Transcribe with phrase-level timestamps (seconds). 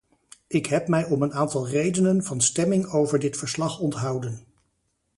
[0.47, 4.45] Ik heb mij om een aantal redenen van stemming over dit verslag onthouden.